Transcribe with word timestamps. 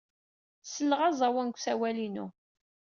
Sseleɣ 0.63 0.99
aẓawan 1.09 1.47
deg 1.49 1.55
usawal-inu. 1.57 2.27